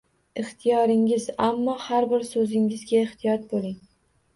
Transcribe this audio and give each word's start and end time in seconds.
Ixtiyoringiz, 0.43 1.29
ammo 1.49 1.77
har 1.85 2.11
bir 2.17 2.29
so’zingizga 2.33 3.07
ehtiyot 3.07 3.51
bo’ling. 3.57 3.83